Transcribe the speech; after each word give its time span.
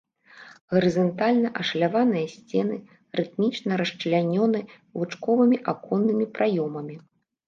Гарызантальна 0.75 1.49
ашаляваныя 1.63 2.25
сцены 2.35 2.77
рытмічна 3.19 3.77
расчлянёны 3.81 4.59
лучковымі 5.03 5.57
аконнымі 5.73 6.25
праёмамі. 6.39 6.95